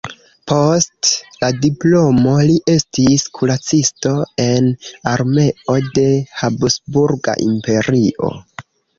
Post 0.51 1.07
la 1.41 1.47
diplomo 1.65 2.31
li 2.51 2.55
estis 2.75 3.25
kuracisto 3.39 4.13
en 4.45 4.69
armeo 5.11 5.75
de 5.99 6.07
Habsburga 6.39 7.37
Imperio. 7.49 8.31